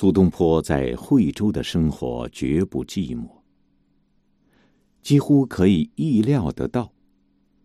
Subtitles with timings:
[0.00, 3.28] 苏东坡在惠州的生活绝不寂寞。
[5.02, 6.92] 几乎可以意料得到，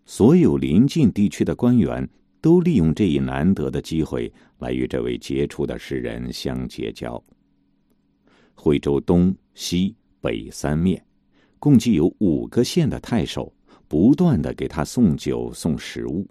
[0.07, 2.09] 所有邻近地区的官员
[2.41, 7.23] 都利用这一难得的机会来与这位杰出的诗人相结交。
[8.55, 11.05] 惠州东西北三面，
[11.59, 13.53] 共计有五个县的太守，
[13.87, 16.27] 不断的给他送酒送食物。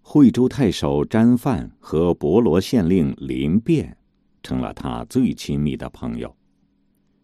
[0.00, 3.94] 惠州太守詹范和博罗县令林变，
[4.44, 6.32] 成了他最亲密的朋友。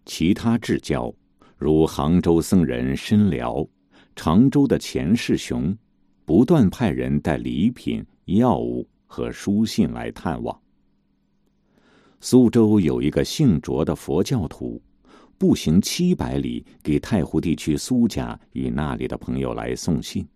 [0.05, 1.15] 其他至交，
[1.57, 3.65] 如杭州僧人申辽、
[4.17, 5.77] 常州的钱世雄，
[6.25, 10.61] 不断派人带礼品、药物和书信来探望。
[12.21, 14.83] 苏州有一个姓卓的佛教徒，
[15.39, 20.27] 步行七百里给太湖地区苏家与那里的朋友来送信。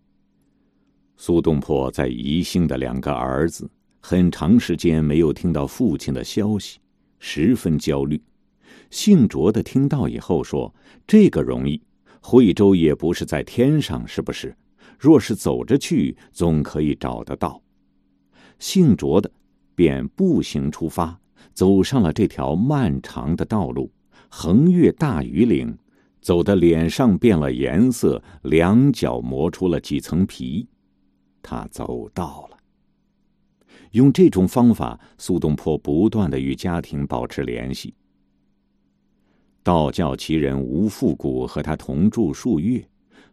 [1.17, 3.69] 苏东坡在宜兴的两个儿子
[4.07, 6.77] 很长时间没有听到父亲的消息，
[7.17, 8.21] 十分焦虑。
[8.91, 10.71] 姓卓的听到以后说
[11.07, 11.81] ：“这个容易，
[12.21, 14.55] 惠州也不是在天上，是不是？
[14.99, 17.59] 若是走着去，总可以找得到。”
[18.59, 19.31] 姓卓的
[19.73, 21.19] 便步行出发。
[21.55, 23.91] 走上了这条漫长的道路，
[24.29, 25.75] 横越大榆岭，
[26.21, 30.67] 走的脸上变了颜色，两脚磨出了几层皮。
[31.41, 32.54] 他走到了。
[33.95, 37.93] 用这种方法，苏东坡不断的与家庭保持联系。
[39.63, 42.85] 道教奇人吴复古和他同住数月，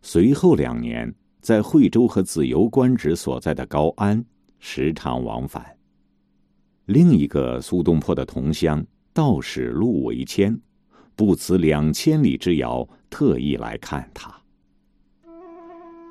[0.02, 4.24] 随后两年在惠州和子由官职所在的高安
[4.60, 5.66] 时常往返。
[6.86, 10.56] 另一个苏东坡的同乡道士陆维谦，
[11.16, 14.32] 不辞两千里之遥，特意来看他。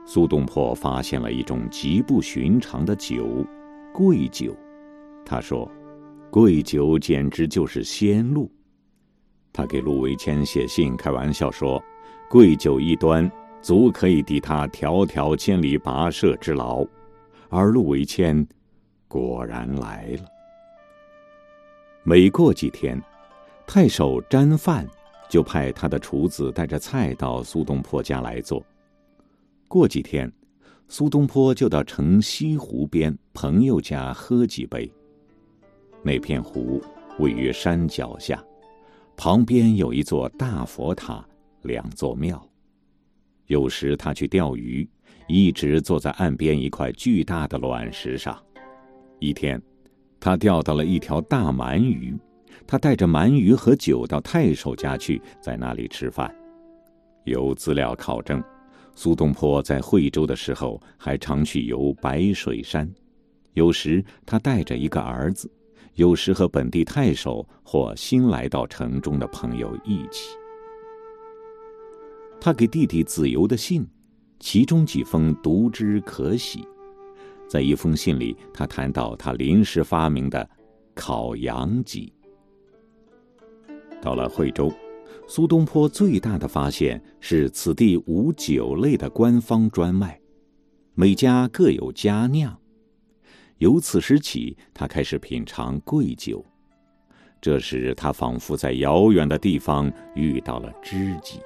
[0.05, 3.47] 苏东坡发现了一种极不寻常的酒——
[3.93, 4.55] 桂酒。
[5.25, 5.69] 他说
[6.31, 8.49] ：“桂酒简直就是仙露。”
[9.53, 11.81] 他给陆维谦写信，开玩笑说
[12.29, 13.29] ：“桂酒一端，
[13.61, 16.85] 足可以抵他迢迢千里跋涉之劳。”
[17.49, 18.47] 而陆维谦
[19.09, 20.25] 果然来了。
[22.03, 22.99] 每过几天，
[23.67, 24.87] 太守詹范
[25.29, 28.63] 就派他的厨子带着菜到苏东坡家来做。
[29.67, 30.31] 过几天，
[30.93, 34.91] 苏东坡就到城西湖边朋友家喝几杯。
[36.03, 36.83] 那片湖
[37.17, 38.43] 位于山脚下，
[39.15, 41.25] 旁边有一座大佛塔，
[41.61, 42.45] 两座庙。
[43.45, 44.85] 有时他去钓鱼，
[45.29, 48.37] 一直坐在岸边一块巨大的卵石上。
[49.19, 49.59] 一天。
[50.19, 52.13] 他钓到了一条大鳗鱼，
[52.67, 56.29] 他带着鳗鱼和酒到太守家去，在那里吃饭。
[57.23, 58.43] 有资料考证，
[58.93, 62.89] 苏东坡在惠州的时候还常去游白水山，
[63.53, 65.51] 有时他带着一个儿子，
[65.95, 70.35] 有时和本地太守或新来到城中的朋友一起。
[72.39, 73.87] 他给弟弟子由的信，
[74.39, 76.67] 其中几封读之可喜。
[77.47, 80.49] 在一封信里，他谈到他临时发明的
[80.95, 82.13] 烤羊脊。
[84.01, 84.71] 到了惠州，
[85.33, 90.19] 苏东坡最大的发现是此地无酒类的官方专卖，
[90.93, 92.59] 每家各有佳酿。
[93.59, 96.45] 由此时起，他开始品尝贵酒。
[97.39, 101.39] 这时，他仿佛在遥远的地方遇到了知己。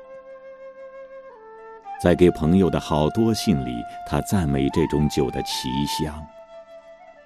[2.02, 3.72] 在给朋友的好多信里，
[4.10, 6.26] 他赞美这种酒的奇香。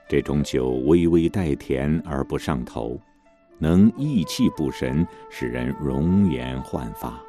[0.09, 2.99] 这种酒微微带甜而不上头，
[3.59, 7.21] 能益气补神，使人容颜焕发。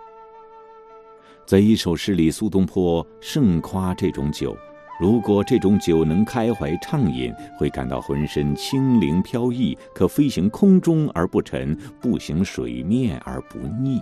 [1.45, 4.57] 在一首诗里，苏东坡盛夸这种酒：
[5.01, 14.01] 如果这种酒能开怀畅饮，会感到浑身轻灵飘逸，可飞行空中而不沉，步行水面而不腻。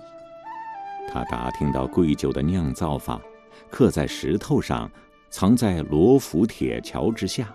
[1.11, 3.21] 他打听到贵酒的酿造法。
[3.71, 4.91] 刻在石头上，
[5.31, 7.55] 藏在罗浮铁桥之下，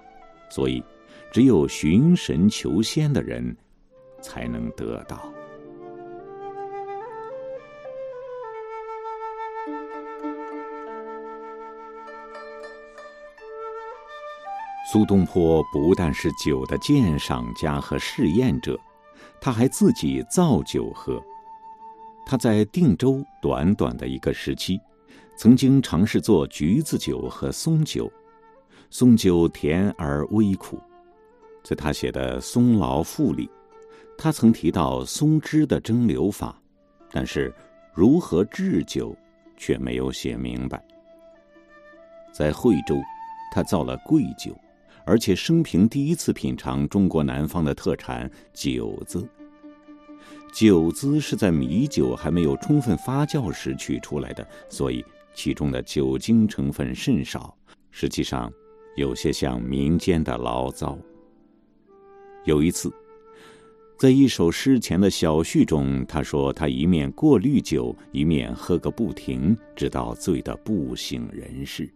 [0.50, 0.84] 所以
[1.32, 3.56] 只有寻神求仙的人
[4.24, 5.32] 才能得到。
[14.92, 18.80] 苏东坡不但是酒的鉴赏家和试验者，
[19.40, 21.22] 他还自己造酒喝。
[22.26, 24.80] 他在定州短短的一个时期。
[25.36, 28.12] 曾经尝试做橘子酒和松酒，
[28.92, 30.80] 松酒甜而微苦。
[31.64, 33.50] 在他写的《松醪赋》里，
[34.18, 36.60] 他曾提到松枝的蒸馏法，
[37.12, 37.54] 但是
[37.94, 39.16] 如何制酒
[39.58, 40.84] 却没有写明白。
[42.32, 42.96] 在惠州，
[43.52, 44.58] 他造了桂酒，
[45.06, 49.28] 而且生平第一次品尝中国南方的特产——酒子。
[50.54, 57.56] 酒滋是在米酒还没有充分发酵时取出来的，所以其中的酒精成分甚少。
[57.92, 58.52] 实际上，
[58.96, 60.98] 有些像民间的醪糟。
[62.46, 62.92] 有一次，
[64.04, 71.90] 在一首诗前的小序中，他说他一面过滤酒，一面喝个不停，直到醉得不省人事。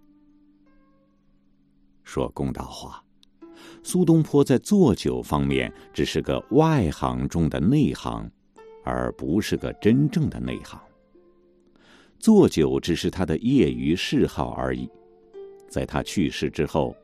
[2.05, 3.03] 说公道话，
[3.83, 8.31] 苏东坡在做酒方面只是个外行中的内行，
[8.85, 10.79] 而不是个真正的内行。
[12.19, 14.89] 做酒只是他的业余嗜好而已。
[15.67, 16.95] 在他去世之后。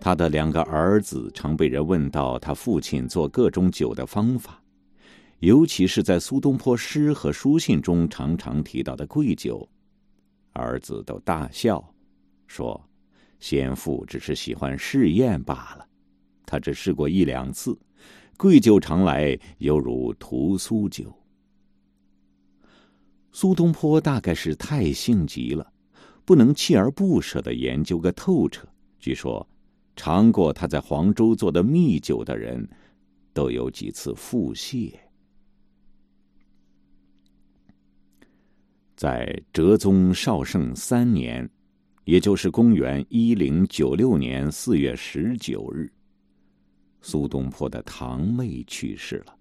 [0.00, 4.62] 他的两个儿子常被人问到他父亲做各种酒的方法，
[5.40, 9.68] 尤其是在苏东坡诗和书信中常常提到的贵酒，
[10.52, 11.84] 儿子都大笑，
[12.46, 12.80] 说
[13.40, 15.84] ：“先父只是喜欢试验罢了，
[16.46, 17.76] 他只试过一两次，
[18.36, 21.12] 贵酒常来犹如屠苏酒。”
[23.32, 25.72] 苏东坡大概是太性急了，
[26.24, 28.64] 不能锲而不舍的研究个透彻。
[29.00, 29.46] 据说。
[29.98, 32.66] 尝过他在黄州做的蜜酒的人，
[33.32, 34.94] 都有几次腹泻。
[38.94, 41.50] 在哲宗绍圣三年，
[42.04, 45.92] 也就是公元一零九六年四月十九日，
[47.00, 49.36] 苏东坡的堂妹去世了。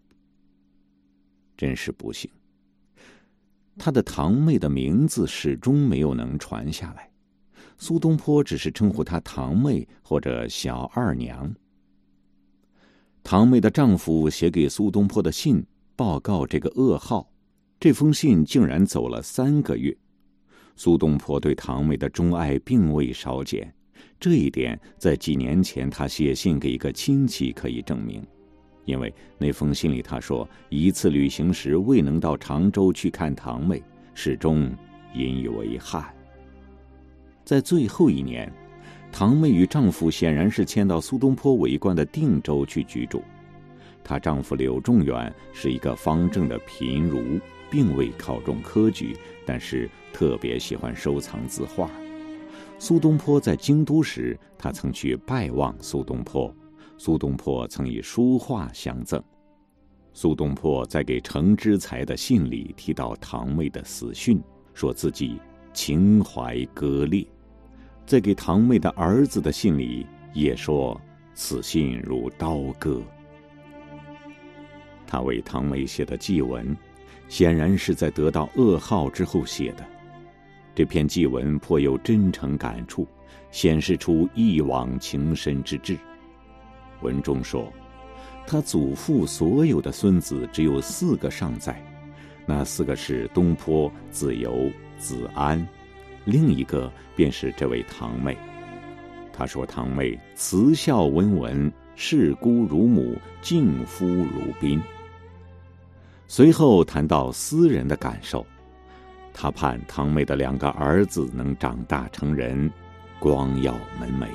[1.56, 2.28] 真是不幸，
[3.78, 7.12] 他的堂妹的名字始终没有能传下来。
[7.78, 11.54] 苏东坡只是称呼她堂妹或者小二娘。
[13.24, 15.64] 堂妹的丈夫写给苏东坡的信
[15.96, 17.30] 报告这个噩耗，
[17.80, 19.96] 这封信竟然走了三个月。
[20.76, 23.74] 苏东坡对堂妹的钟爱并未少减，
[24.20, 28.26] 这一点在几年前他写信给一个亲戚可以证明，
[28.86, 33.84] 因为那封信里他说一次旅行时未能到常州去看堂妹，
[34.14, 34.72] 始终
[35.14, 36.17] 引以为憾。
[37.48, 38.52] 在最后一年，
[39.10, 43.24] 堂妹与丈夫显然是迁到苏东坡为官的定州去居住。
[44.04, 47.40] 她丈夫柳仲远是一个方正的贫儒，
[47.72, 49.16] 并未考中科举，
[49.46, 51.90] 但是特别喜欢收藏字画。
[52.80, 56.54] 苏东坡在京都时，他曾去拜望苏东坡，
[56.98, 59.24] 苏东坡曾以书画相赠。
[60.12, 64.38] 苏东坡在给程之才的信里提到堂妹的死讯，
[64.74, 65.40] 说自己
[65.72, 67.26] 情怀割裂。
[68.08, 71.00] 在给堂妹的儿子的信里，也说
[71.34, 73.04] 此信如刀割。
[75.06, 76.76] 他为堂妹写的祭文，
[77.28, 79.86] 显然是在得到噩耗之后写的。
[80.74, 83.06] 这篇祭文颇有真诚感触，
[83.52, 85.98] 显示出一往情深之志。
[87.02, 87.70] 文中说，
[88.46, 91.84] 他祖父所有的孙子只有四个尚在，
[92.46, 95.68] 那四个是东坡、子由、子安。
[96.28, 98.38] 另一个便是这位堂妹，
[99.32, 104.82] 他说：“堂妹慈孝温文，视姑如母，敬夫如宾。”
[106.28, 108.46] 随后谈到私人的感受，
[109.34, 112.70] 他盼堂妹的两个儿子能长大成人，
[113.20, 114.28] 光耀门楣。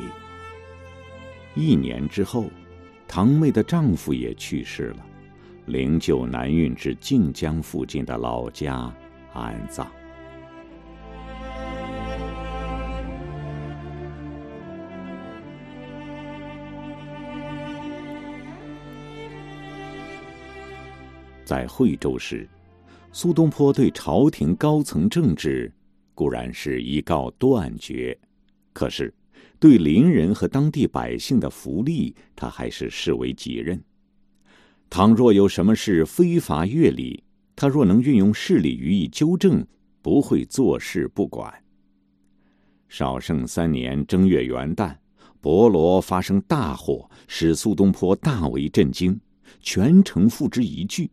[1.55, 2.47] 一年之后，
[3.07, 5.05] 堂妹的丈夫也去世了，
[5.67, 8.91] 灵柩南运至靖江附近的老家
[9.35, 9.87] 安葬。
[21.45, 22.49] 在惠州时，
[23.13, 25.71] 苏东坡对朝廷高层政治
[26.15, 28.17] 固然是一告断绝，
[28.73, 29.13] 可是
[29.59, 33.83] 对邻人和当地百姓的福利，他还是视为己任。
[34.89, 37.23] 倘若有什么事非法越礼，
[37.57, 39.67] 他若能运用势力予以纠正，
[40.01, 41.53] 不会坐视不管。
[42.89, 44.95] 绍圣三年正月元旦，
[45.41, 49.19] 博罗发生大火，使苏东坡大为震惊，
[49.61, 51.11] 全城付之一炬。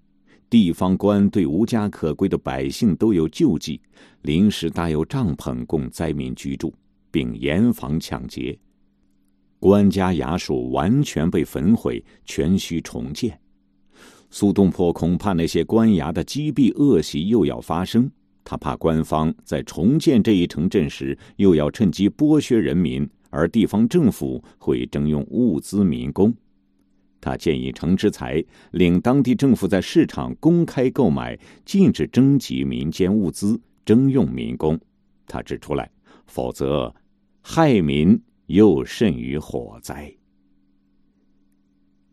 [0.49, 3.79] 地方官对无家可归的百姓都有救济，
[4.23, 6.73] 临时搭有帐篷供灾民居住，
[7.11, 8.57] 并严防抢劫。
[9.59, 13.39] 官家衙署完全被焚毁，全需重建。
[14.31, 18.09] 苏东坡恐怕那些官衙的积弊恶习又要发生，
[18.43, 26.33] 他怕官方在重建这一城镇时又要趁机剥削人民，而地方政府会征用物资民工。
[27.21, 34.79] 他建议程之才令当地政府在市场公开购买，禁止征集民间物资，征用民工。
[35.27, 35.91] 他指出来，
[36.27, 36.93] 否则
[37.41, 40.11] 害民又甚于火灾。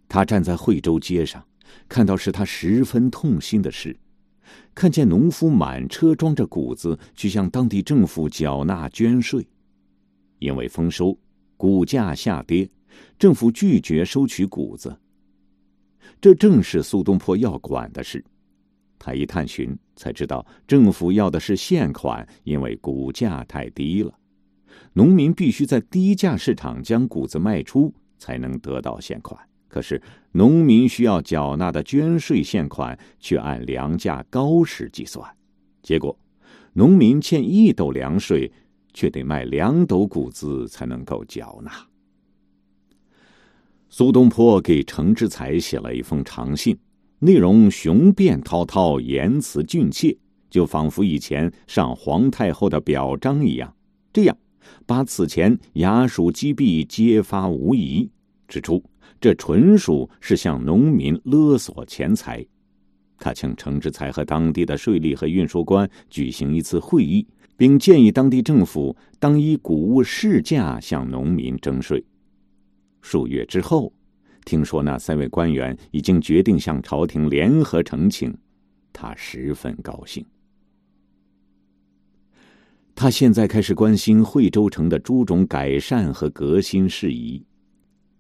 [0.09, 1.45] 他站在惠州街上，
[1.89, 3.99] 看到使他十分痛心的事，
[4.75, 9.47] 看见农夫满车装着谷子去向当地政府缴纳捐税，
[10.39, 11.19] 因为丰收，
[11.57, 12.69] 谷价下跌，
[13.19, 14.97] 政府拒绝收取谷子。
[16.21, 18.25] 这正是苏东坡要管的事。
[18.99, 24.13] 他一探寻，才知道政府要的是现款，因为谷价太低了，
[24.95, 29.39] 农民必须在低价市场将谷子卖出，才能得到现款。
[29.69, 30.01] 可是，
[30.33, 35.31] 农民需要缴纳的捐税现款却按粮价高时计算，
[35.83, 36.19] 结果，
[36.73, 38.51] 农民欠一斗粮税，
[38.95, 41.71] 却得卖两斗谷子才能够缴纳。
[43.99, 46.77] 苏东坡给程之才写了一封长信，
[47.19, 50.15] 内容雄辩滔滔，言辞俊切，
[50.51, 53.75] 就仿佛以前上皇太后的表彰一样。
[54.13, 54.37] 这样，
[54.85, 58.07] 把此前衙署击毙揭发无疑，
[58.47, 58.85] 指出。
[59.19, 62.45] 这纯属是向农民勒索钱财。
[63.17, 67.27] 他请程之才和当地的税吏和运输官举行一次会议，
[67.57, 72.05] 并建议当地政府当依谷物市价向农民征税。
[73.09, 73.93] 数月之后，
[74.45, 78.37] 听说那三位官员已经决定向朝廷联合呈请，
[78.93, 80.27] 他十分高兴。
[82.97, 87.41] 他现在开始关心惠州城的诸种改善和革新事宜。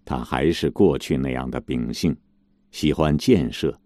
[0.04, 2.16] 他还是过去那样的秉性，
[2.70, 3.76] 喜欢建设。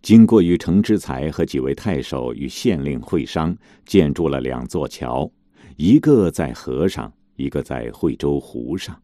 [0.00, 3.54] 经过与程之才和几位太守与县令会商，
[3.84, 5.30] 建筑了两座桥，
[5.76, 8.98] 一个在河上，一个在惠州湖上。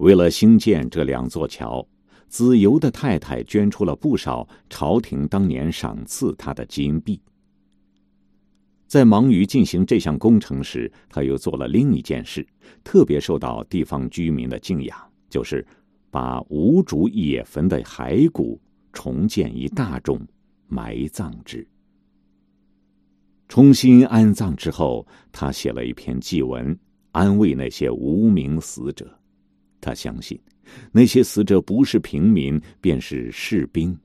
[0.00, 1.86] 为了兴建这两座桥，
[2.26, 7.20] 子由的太太捐出了不少朝廷当年赏赐他的金币。
[8.86, 12.46] 在忙于进行这项工程时，他又做了另一件事，
[12.82, 14.96] 特别受到地方居民的敬仰，
[15.28, 15.64] 就是
[16.10, 18.58] 把无主野坟的骸骨
[18.94, 20.18] 重建一大众，
[20.66, 21.64] 埋葬之。
[23.48, 26.74] 重新安葬之后，他写了一篇祭文，
[27.12, 29.19] 安慰那些无名死者。
[29.80, 30.38] 他相信，
[30.92, 33.96] 那些死者不是平民，便是士兵。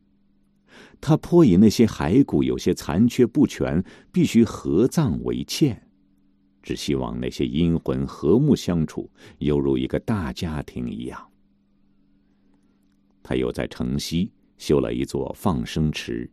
[1.02, 5.80] 他颇以那些骸骨有些残缺不全，必须合葬为歉，
[6.64, 11.24] 只希望那些阴魂和睦相处，犹如一个大家庭一样。
[13.22, 16.30] 他又在城西修了一座放生池。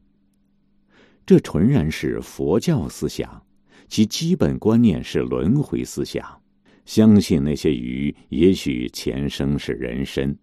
[1.25, 3.43] 这纯然是佛教思想，
[3.89, 6.42] 其基本观念是轮回思想，
[6.85, 10.37] 相信那些鱼也许前生是人身，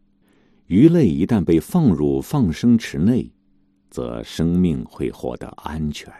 [0.68, 3.32] 鱼类一旦被放入放生池内。
[3.90, 6.14] 则生命会获得安全。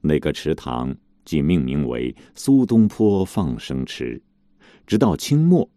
[0.00, 0.94] 那个池塘
[1.24, 4.22] 即命名为苏东坡放生池。
[4.86, 5.68] 直到清末，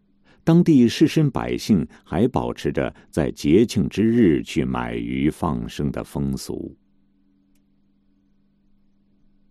[0.44, 6.76] 当地士绅百姓还保持着在节庆之日去买鱼放生的风俗。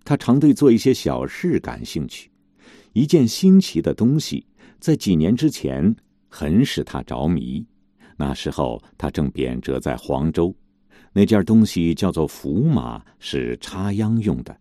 [0.06, 2.32] 他常对做一些小事感兴趣。
[2.98, 4.44] 一件新奇的东西，
[4.80, 5.96] 在几年之前
[6.30, 7.64] 很使他着迷。
[8.18, 10.52] 那时候他正贬谪在黄州。
[11.14, 14.58] 那件东西叫做浮马，是插秧用的。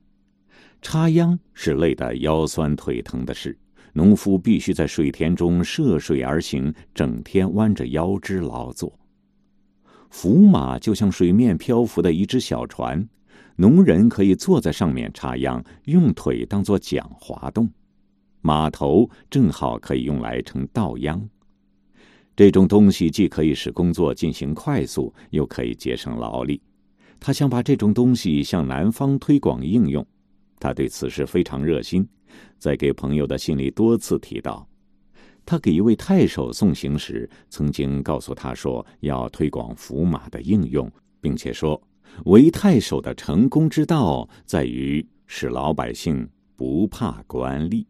[0.83, 3.59] 插秧是累得腰酸腿疼的事，
[3.95, 8.93] 农夫必须在水田中涉水而行，整天弯着腰肢劳作。
[10.11, 13.09] 浮马就像水面漂浮的一只小船，
[13.57, 17.67] 农人可以坐在上面插秧，用腿当做桨滑动。
[18.47, 21.29] 码头正好可以用来盛稻秧。
[22.37, 26.63] 这种东西既可以使工作进行快速，又可以节省劳力。
[27.19, 30.07] 他想把这种东西向南方推广应用，
[30.61, 32.07] 他对此事非常热心，
[32.57, 34.65] 在给朋友的信里多次提到。
[35.45, 40.89] 他给一位太守送行时，曾经告诉他说要推广符马的应用，
[41.21, 41.81] 并且说
[42.27, 47.85] 为太守的成功之道在于使老百姓不怕官吏。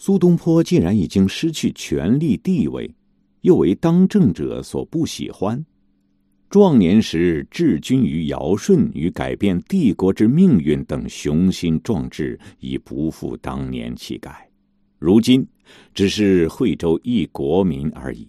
[0.00, 2.88] 苏东坡既然已经失去权力地位，
[3.40, 5.62] 又为当政者所不喜欢，
[6.48, 14.48] 壮年时治君于尧舜与改变帝国之命运等雄心壮志已不复当年气概，
[15.00, 15.44] 如今
[15.92, 18.28] 只是惠州一国民而已。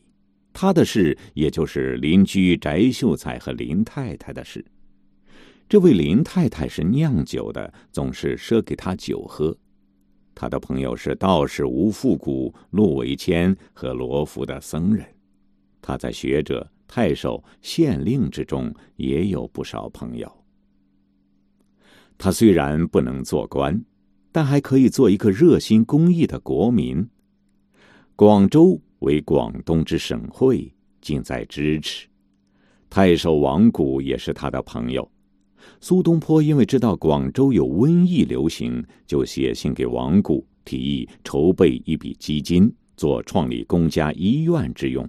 [0.51, 4.65] 他的事也就是邻居翟秀才和林太太的事。
[5.69, 9.55] 这位林太太是酿酒的，总是赊给他酒喝。
[10.39, 15.05] 他的朋友是道士吴复古、陆维谦和罗浮的僧人，
[15.81, 20.31] 他在学者、太守、县令之中也有不少朋友。
[22.17, 23.83] 他虽然不能做官，
[24.31, 27.05] 但还可以做一个热心公益的国民。
[28.15, 32.07] 广州为广东之省会，近在咫尺。
[32.89, 35.05] 太守王谷也是他的朋友。
[35.81, 45.07] 苏东坡因为知道广州有瘟疫流行，就写信给王谷，提议筹备一笔基金，做创立公家医院之用，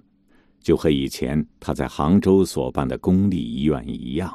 [0.61, 4.33] 就和以前他在杭州所办的公立医院一样。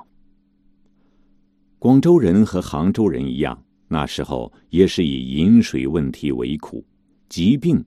[1.78, 6.84] 广州人和杭州人一样，那时候也是以饮水问题为苦，
[7.28, 7.82] 疾病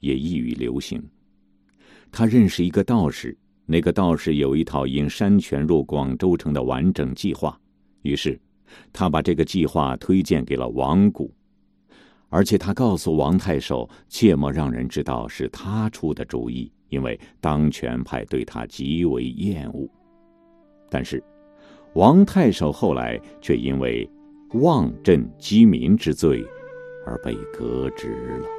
[0.00, 1.02] 也易于流行。
[2.10, 7.58] 他认识一个道士，那个道士有一套引山泉入广州城的完整计划。
[8.02, 8.38] 于是，
[8.92, 11.32] 他把这个计划推荐给了王谷，
[12.28, 19.88] 而且他告诉王太守，切莫让人知道是他出的主意，因为当权派对他极为厌恶。
[20.90, 21.22] 但是，
[21.94, 24.08] 王太守后来却因为
[24.54, 26.44] 妄镇饥民之罪
[27.06, 28.57] 而被革职了。